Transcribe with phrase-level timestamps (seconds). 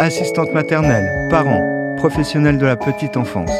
[0.00, 3.50] Assistante maternelle, parents, professionnels de la petite enfance,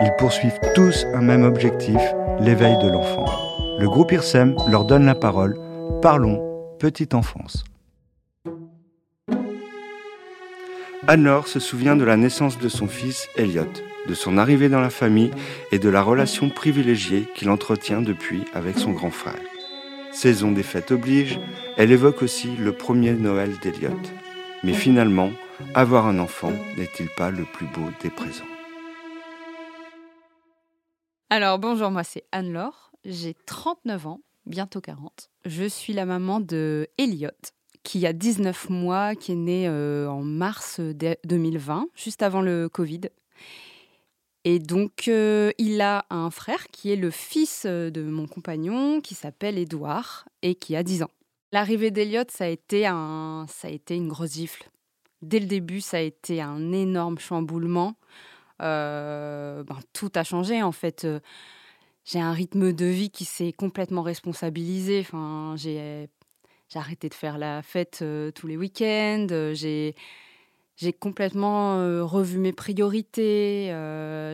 [0.00, 2.00] ils poursuivent tous un même objectif,
[2.38, 3.26] l'éveil de l'enfant.
[3.80, 5.58] Le groupe IRSEM leur donne la parole.
[6.00, 6.40] Parlons
[6.78, 7.64] petite enfance.
[11.08, 13.66] Anne-Laure se souvient de la naissance de son fils Elliot,
[14.08, 15.32] de son arrivée dans la famille
[15.72, 19.34] et de la relation privilégiée qu'il entretient depuis avec son grand frère.
[20.12, 21.40] Saison des fêtes oblige,
[21.76, 23.98] elle évoque aussi le premier Noël d'Eliot.
[24.64, 25.30] Mais finalement,
[25.74, 28.44] avoir un enfant n'est-il pas le plus beau des présents?
[31.30, 35.30] Alors bonjour, moi c'est Anne-Laure, j'ai 39 ans, bientôt 40.
[35.46, 37.30] Je suis la maman de Elliot,
[37.82, 43.00] qui a 19 mois, qui est né euh, en mars 2020, juste avant le Covid.
[44.44, 49.00] Et donc, euh, il a un frère qui est le fils euh, de mon compagnon,
[49.00, 51.10] qui s'appelle Édouard et qui a 10 ans.
[51.52, 54.64] L'arrivée d'Eliott, ça, a été un, ça a été une grosse gifle.
[55.20, 57.94] Dès le début, ça a été un énorme chamboulement.
[58.62, 61.06] Euh, ben, tout a changé, en fait.
[62.04, 65.00] J'ai un rythme de vie qui s'est complètement responsabilisé.
[65.00, 66.08] Enfin, j'ai,
[66.74, 68.02] arrêté de faire la fête
[68.34, 69.26] tous les week-ends.
[69.52, 69.94] J'ai
[70.76, 73.66] j'ai complètement revu mes priorités.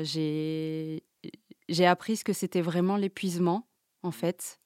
[0.05, 3.67] j'ai appris ce que c'était vraiment l'épuisement,
[4.05, 4.61] en fait,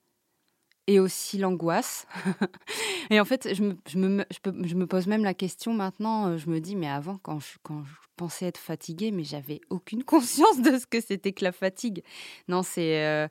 [0.92, 2.06] et aussi l'angoisse.
[3.10, 4.24] et en fait, je me, je, me,
[4.64, 6.36] je, me, pose même la question maintenant.
[6.36, 7.82] Je me dis, mais avant, quand je, quand
[8.16, 12.02] pensais être fatiguée, mais j'avais aucune conscience de ce que c'était que la fatigue.
[12.48, 13.28] Non, c'est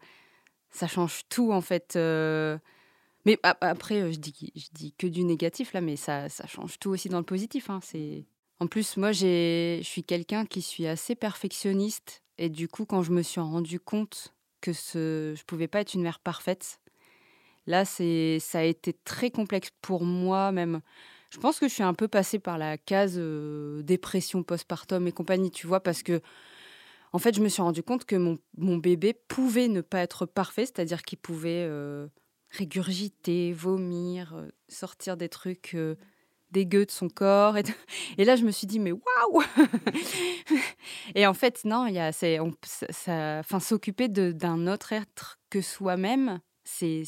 [0.72, 1.95] ça change tout, en fait.
[3.26, 6.90] mais après, je dis, je dis que du négatif là, mais ça, ça change tout
[6.90, 7.70] aussi dans le positif.
[7.70, 7.80] Hein.
[7.84, 8.25] C'est
[8.62, 12.22] en plus, moi, je suis quelqu'un qui suis assez perfectionniste.
[12.38, 15.96] Et du coup, quand je me suis rendu compte que ce, je pouvais pas être
[15.96, 16.80] une mère parfaite,
[17.67, 20.81] là, c'est, ça a été très complexe pour moi même.
[21.31, 25.14] Je pense que je suis un peu passée par la case euh, dépression postpartum et
[25.14, 26.22] compagnie, tu vois, parce que,
[27.14, 30.66] en fait, je me suis rendu compte que mon, bébé pouvait ne pas être parfait,
[30.66, 32.08] c'est-à-dire qu'il pouvait euh,
[32.50, 35.75] régurgiter, vomir, euh, sortir des trucs
[36.52, 37.56] dégueu de son corps.
[38.18, 39.44] Et, là, je me suis dit, mais waouh
[41.16, 42.28] Et en fait, non, il y a, ça,
[43.40, 47.03] enfin, s'occuper d'un autre être que soi-même, c'est,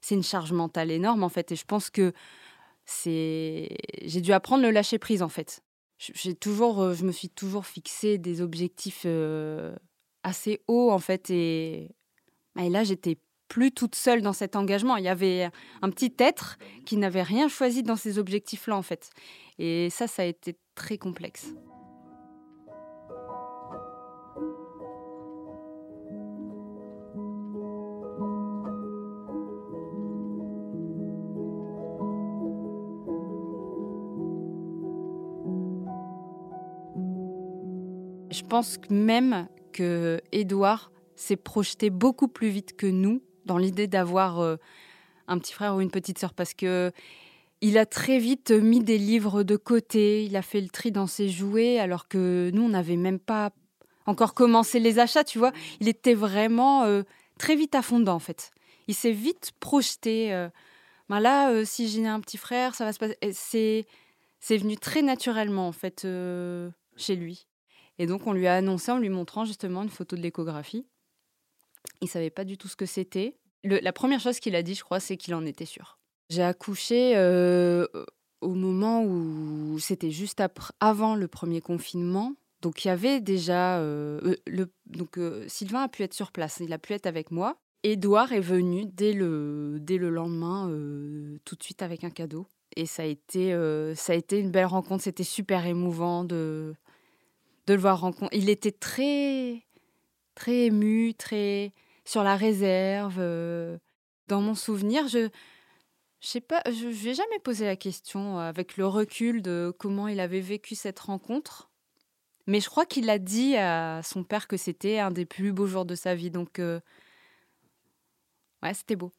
[0.00, 1.52] c'est une charge mentale énorme, en fait.
[1.52, 2.12] Et je pense que
[2.84, 3.68] c'est,
[4.02, 5.62] j'ai dû apprendre le lâcher prise, en fait.
[5.98, 9.74] J'ai toujours, euh, je me suis toujours fixé des objectifs euh,
[10.22, 11.30] assez hauts, en fait.
[11.30, 11.90] Et,
[12.58, 14.96] et là, j'étais plus toute seule dans cet engagement.
[14.96, 15.50] Il y avait
[15.82, 19.10] un petit être qui n'avait rien choisi dans ces objectifs-là, en fait.
[19.58, 21.52] Et ça, ça a été très complexe.
[38.48, 44.56] Pense même que Édouard s'est projeté beaucoup plus vite que nous dans l'idée d'avoir euh,
[45.26, 46.90] un petit frère ou une petite sœur parce que
[47.60, 51.06] il a très vite mis des livres de côté, il a fait le tri dans
[51.06, 53.50] ses jouets alors que nous on n'avait même pas
[54.06, 55.52] encore commencé les achats, tu vois.
[55.80, 57.02] Il était vraiment euh,
[57.38, 58.50] très vite à fond en fait.
[58.86, 60.32] Il s'est vite projeté.
[60.32, 60.48] Euh,
[61.10, 63.18] ben là, si j'ai un petit frère, ça va se passer.
[63.32, 63.86] C'est
[64.40, 66.06] c'est venu très naturellement en fait
[66.96, 67.48] chez lui.
[67.98, 70.86] Et donc on lui a annoncé en lui montrant justement une photo de l'échographie.
[72.00, 73.36] Il savait pas du tout ce que c'était.
[73.64, 75.98] la première chose qu'il a dit, je crois, c'est qu'il en était sûr.
[76.30, 77.86] J'ai accouché euh,
[78.40, 82.34] au moment où c'était juste après, avant le premier confinement.
[82.60, 86.58] Donc il y avait déjà euh, euh, le donc Sylvain a pu être sur place,
[86.60, 87.56] il a pu être avec moi.
[87.84, 90.66] Édouard est venu dès le dès le lendemain
[91.44, 93.52] tout de suite avec un cadeau et ça a été
[93.94, 96.74] ça a été une belle rencontre, c'était super émouvant de
[97.68, 98.36] de le voir rencontrer.
[98.36, 99.62] Il était très
[100.34, 101.72] très ému, très
[102.04, 103.18] sur la réserve.
[103.18, 103.78] Euh.
[104.26, 105.28] Dans mon souvenir, je
[106.20, 110.08] je sais pas, je n'ai jamais posé la question euh, avec le recul de comment
[110.08, 111.70] il avait vécu cette rencontre.
[112.46, 115.66] Mais je crois qu'il a dit à son père que c'était un des plus beaux
[115.66, 116.30] jours de sa vie.
[116.30, 116.80] Donc, euh,
[118.62, 119.12] ouais, c'était beau.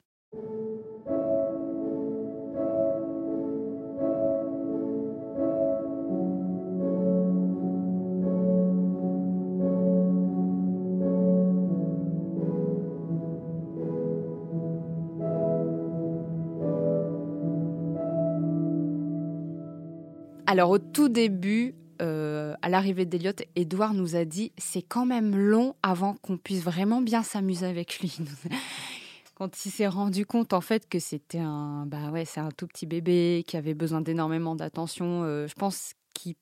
[20.50, 25.38] Alors au tout début, euh, à l'arrivée d'Eliott, Edouard nous a dit c'est quand même
[25.38, 28.18] long avant qu'on puisse vraiment bien s'amuser avec lui.
[29.36, 32.66] quand il s'est rendu compte en fait que c'était un, bah ouais, c'est un tout
[32.66, 35.22] petit bébé qui avait besoin d'énormément d'attention.
[35.24, 36.34] Euh, je pense qu'il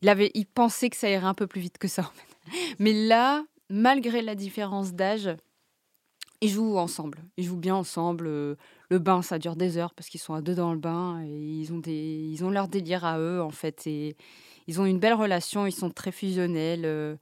[0.00, 2.12] il avait, il pensait que ça irait un peu plus vite que ça.
[2.78, 5.28] Mais là, malgré la différence d'âge,
[6.44, 7.24] ils jouent ensemble.
[7.38, 8.26] Ils jouent bien ensemble.
[8.26, 8.56] Euh,
[8.90, 11.30] le bain, ça dure des heures parce qu'ils sont à deux dans le bain et
[11.30, 13.86] ils ont des, ils ont leur délire à eux en fait.
[13.86, 14.14] Et
[14.66, 15.66] ils ont une belle relation.
[15.66, 16.84] Ils sont très fusionnels.
[16.84, 17.16] Euh,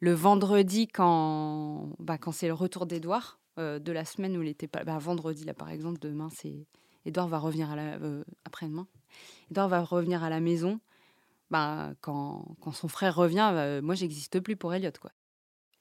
[0.00, 4.48] le vendredi, quand, bah, quand c'est le retour d'Edouard, euh, de la semaine où il
[4.48, 4.84] était pas.
[4.84, 6.66] Bah, vendredi, là, par exemple, demain, c'est.
[7.06, 7.98] Edouard va revenir à la.
[8.44, 8.86] Après-demain.
[9.50, 10.78] Edouard va revenir à la maison.
[11.50, 15.10] Bah, quand, quand son frère revient, moi, j'existe plus pour Elliot, quoi.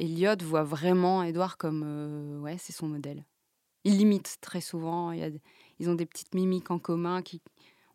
[0.02, 2.42] Elliot voit vraiment Edouard comme.
[2.42, 3.24] ouais, c'est son modèle.
[3.84, 5.12] Il limite très souvent.
[5.12, 7.42] Ils ont des petites mimiques en commun qui.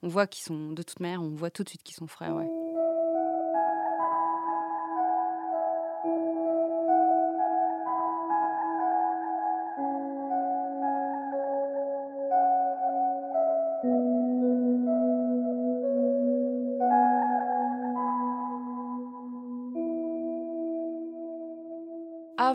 [0.02, 0.72] On voit qu'ils sont.
[0.72, 2.48] De toute manière, on voit tout de suite qu'ils sont frères, ouais.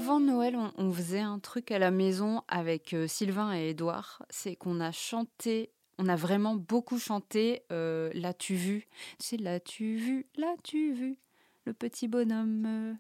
[0.02, 4.24] Avant Noël, on, faisait un truc à la maison avec euh, Sylvain et Édouard.
[4.32, 5.70] C'est qu'on a chanté,
[6.00, 8.88] on a vraiment beaucoup chanté euh, L'as-tu vu?
[9.20, 10.26] C'est L'as-tu vu?
[10.38, 11.20] L'as-tu vu?
[11.66, 12.94] Le petit bonhomme euh,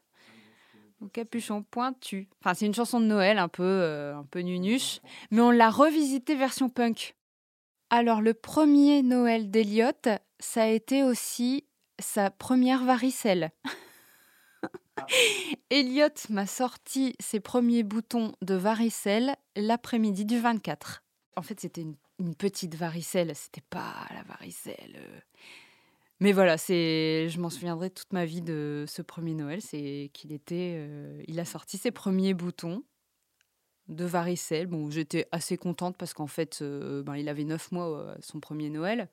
[1.03, 2.29] au capuchon pointu.
[2.39, 4.99] Enfin, c'est une chanson de Noël un peu, un peu nunuche,
[5.31, 7.15] mais on l'a revisité version punk.
[7.89, 10.07] Alors, le premier Noël d'Eliott,
[10.39, 11.65] ça a été aussi
[11.97, 13.49] sa première varicelle.
[15.69, 21.03] Elliot m'a sorti ses premiers boutons de varicelle l'après-midi du 24.
[21.35, 24.97] En fait, c'était une, petite varicelle, c'était pas la varicelle.
[24.97, 25.19] Euh.
[26.19, 30.31] Mais voilà, c'est, je m'en souviendrai toute ma vie de ce premier Noël, c'est qu'il
[30.33, 32.83] était, euh, il a sorti ses premiers boutons
[33.87, 34.67] de varicelle.
[34.67, 38.69] Bon, j'étais assez contente parce qu'en fait, euh, ben, il avait neuf mois son premier
[38.69, 39.09] Noël.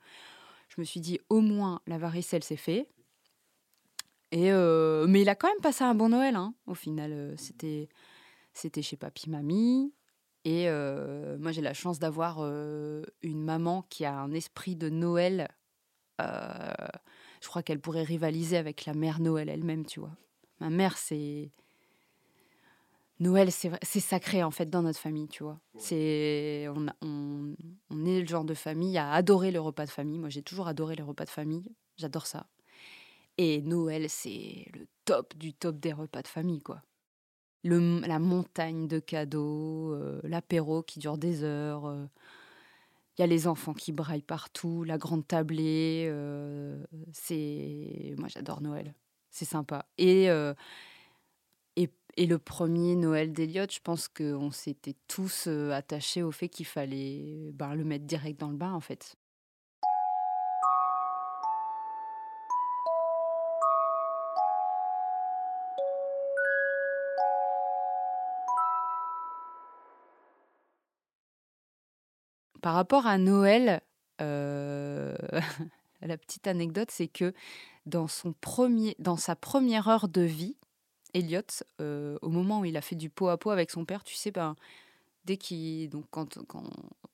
[0.68, 2.88] Je me suis dit, au moins, la varicelle, c'est fait.
[4.30, 4.52] Et
[4.98, 7.12] euh, mais il a quand même passé un bon Noël, hein, au final.
[7.12, 7.88] Euh, c'était,
[8.52, 9.92] c'était chez papy, mamie.
[10.44, 15.48] Et euh, moi, j'ai la chance d'avoir une maman qui a un esprit de Noël.
[16.18, 20.16] je crois qu'elle pourrait rivaliser avec la mère Noël elle-même, tu vois.
[20.60, 21.50] Ma mère, c'est.
[23.20, 25.60] Noël, c'est, sacré, en fait, dans notre famille, tu vois.
[25.76, 27.54] C'est, on, on,
[27.90, 30.18] on est le genre de famille à adorer le repas de famille.
[30.18, 31.74] Moi, j'ai toujours adoré les repas de famille.
[31.96, 32.46] J'adore ça.
[33.38, 36.82] Et Noël, c'est le top du top des repas de famille, quoi.
[37.64, 42.08] La montagne de cadeaux, l'apéro qui dure des heures.
[43.16, 46.10] Il y a les enfants qui braillent partout, la grande tablée.
[47.12, 48.94] C'est moi j'adore Noël,
[49.30, 49.86] c'est sympa.
[49.98, 50.28] Et,
[51.76, 56.66] et, et le premier Noël d'Eliott, je pense qu'on s'était tous attachés au fait qu'il
[56.66, 59.17] fallait ben, le mettre direct dans le bain en fait.
[72.60, 73.82] Par rapport à Noël,
[74.20, 75.16] euh,
[76.02, 77.32] la petite anecdote, c'est que
[77.86, 80.56] dans, son premier, dans sa première heure de vie,
[81.14, 81.42] Elliot,
[81.80, 84.14] euh, au moment où il a fait du pot à pot avec son père, tu
[84.14, 84.56] sais, ben,
[85.24, 85.88] dès qu'il.
[85.88, 86.64] Donc, quand, quand,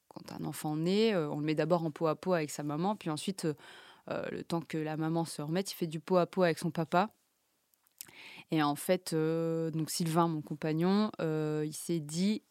[0.09, 2.63] quand, un enfant naît, euh, on le met d'abord en pot à pot avec sa
[2.63, 3.47] maman, puis ensuite,
[4.09, 6.71] le temps que la maman se remette, il fait du pot à pot avec son
[6.71, 7.11] papa.
[8.51, 12.43] Et en fait, donc Sylvain, mon compagnon, il s'est dit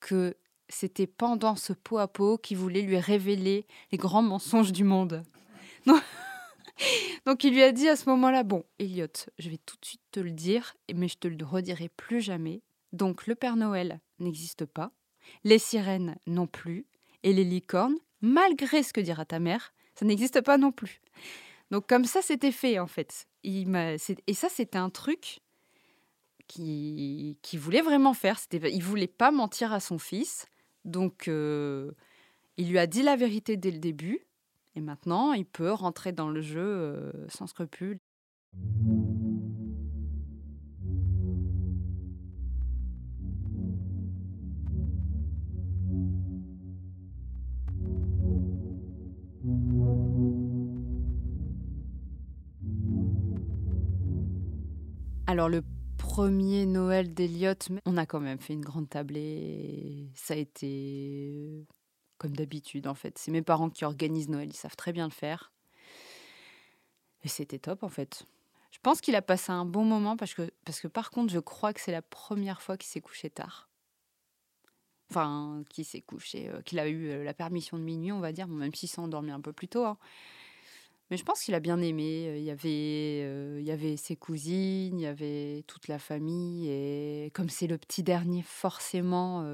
[0.00, 0.34] que
[0.74, 5.22] c'était pendant ce pot à pot qu'il voulait lui révéler les grands mensonges du monde.
[7.26, 9.06] Donc, il lui a dit à ce moment-là, bon, Elliot,
[9.38, 12.62] je vais tout de suite te le dire, mais je te le redirai plus jamais.
[12.92, 14.92] Donc le Père Noël n'existe pas,
[15.44, 16.86] les sirènes non plus,
[17.22, 21.00] et les licornes, malgré ce que dira ta mère, ça n'existe pas non plus.
[21.70, 23.26] Donc comme ça, c'était fait en fait.
[23.44, 25.40] Et ça, c'était un truc
[26.46, 28.38] qui, voulait vraiment faire.
[28.52, 30.46] Il voulait pas mentir à son fils.
[30.84, 31.92] Donc, euh,
[32.56, 34.26] il lui a dit la vérité dès le début,
[34.74, 37.98] et maintenant, il peut rentrer dans le jeu euh, sans scrupule.
[55.26, 55.62] Alors le
[56.12, 61.66] premier Noël d'Eliott, on a quand même fait une grande table et ça a été
[62.18, 63.16] comme d'habitude en fait.
[63.16, 65.54] C'est mes parents qui organisent Noël, ils savent très bien le faire.
[67.24, 68.26] Et c'était top en fait.
[68.72, 71.38] Je pense qu'il a passé un bon moment parce que, parce que par contre, je
[71.38, 73.70] crois que c'est la première fois qu'il s'est couché tard.
[75.08, 78.74] Enfin, qui s'est couché, qu'il a eu la permission de minuit, on va dire, même
[78.74, 79.86] s'il s'est endormi un peu plus tôt.
[79.86, 79.96] Hein.
[81.12, 82.38] Mais je pense qu'il a bien aimé.
[82.38, 86.70] Il y avait, il y avait ses cousines, il y avait toute la famille.
[86.70, 89.46] Et comme c'est le petit dernier, forcément,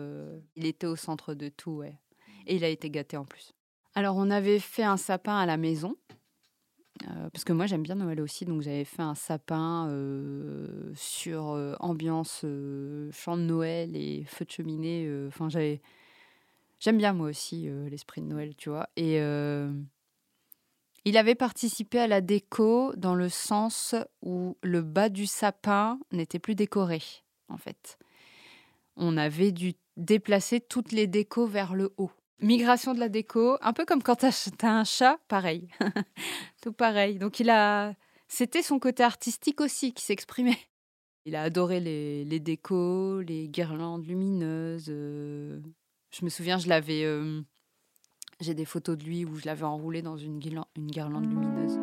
[0.55, 1.73] il était au centre de tout.
[1.73, 1.99] Ouais.
[2.47, 3.55] Et il a été gâté en plus.
[3.97, 5.97] Alors, on avait fait un sapin à la maison.
[7.33, 9.89] parce que moi j'aime bien Noël aussi, donc j'avais fait un sapin
[10.95, 12.45] sur ambiance
[13.11, 15.11] chant de Noël et feu de cheminée.
[15.27, 15.81] Enfin, j'avais,
[16.79, 18.89] j'aime bien moi aussi l'esprit de Noël, tu vois.
[18.95, 19.19] Et
[21.05, 26.39] il avait participé à la déco dans le sens où le bas du sapin n'était
[26.39, 27.01] plus décoré,
[27.49, 27.99] en fait.
[28.97, 32.11] On avait dû déplacer toutes les décos vers le haut.
[32.41, 35.69] Migration de la déco, un peu comme quand tu as, un chat, pareil.
[36.63, 37.19] Tout pareil.
[37.19, 37.95] Donc il a.
[38.29, 40.59] C'était son côté artistique aussi qui s'exprimait.
[41.25, 44.87] Il a adoré les, les, décos, les guirlandes lumineuses.
[44.89, 45.61] Euh.
[46.11, 47.05] Je me souviens, je l'avais.
[47.05, 47.43] Euh,
[48.41, 51.79] j'ai des photos de lui où je l'avais enroulé dans une, guirlande lumineuse.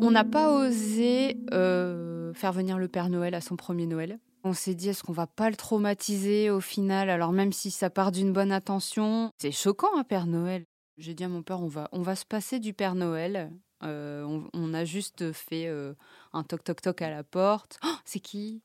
[0.00, 4.18] On n'a pas osé euh, faire venir le Père Noël à son premier Noël.
[4.42, 7.90] On s'est dit, est-ce qu'on va pas le traumatiser au final Alors même si ça
[7.90, 10.64] part d'une bonne intention, c'est choquant un Père Noël.
[10.98, 13.52] J'ai dit à mon père, on va, on va se passer du Père Noël.
[13.84, 15.94] Euh, on, a juste fait euh,
[16.32, 17.78] un toc toc toc à la porte.
[17.84, 18.62] Oh, c'est qui?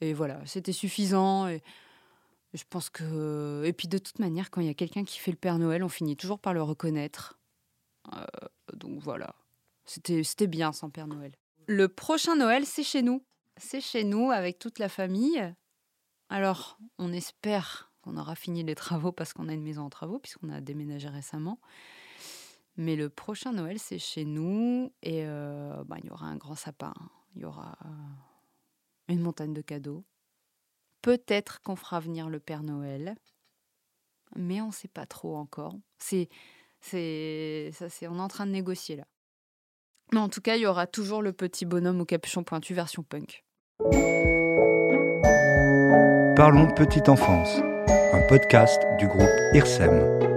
[0.00, 1.48] Et voilà, c'était suffisant.
[1.48, 1.62] Et
[2.52, 3.64] je pense que.
[3.64, 5.82] Et puis de toute manière, quand il y a quelqu'un qui fait le Père Noël,
[5.82, 7.40] on finit toujours par le reconnaître.
[8.12, 8.24] Euh,
[8.74, 9.34] donc voilà,
[9.84, 11.32] c'était c'était bien sans Père Noël.
[11.66, 13.24] Le prochain Noël, c'est chez nous.
[13.56, 15.52] C'est chez nous avec toute la famille.
[16.28, 20.18] Alors, on espère on aura fini les travaux parce qu'on a une maison en travaux,
[20.18, 21.58] puisqu'on a déménagé récemment.
[22.76, 26.56] Mais le prochain Noël, c'est chez nous et euh, bah, il y aura un grand
[26.56, 26.92] sapin,
[27.36, 27.78] il y aura
[29.08, 30.04] une montagne de cadeaux.
[31.02, 33.14] Peut-être qu'on fera venir le Père Noël,
[34.36, 35.76] mais on ne sait pas trop encore.
[35.98, 36.28] C'est,
[36.80, 39.04] ça, c'est, on est en train de négocier là.
[40.12, 43.02] Mais en tout cas, il y aura toujours le petit bonhomme au capuchon pointu version
[43.02, 43.44] punk.
[46.36, 47.60] Parlons petite enfance
[48.28, 50.33] podcast du groupe IRSEM.